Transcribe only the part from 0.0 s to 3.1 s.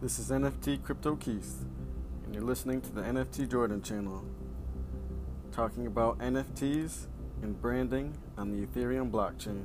This is NFT Crypto Keith, and you're listening to the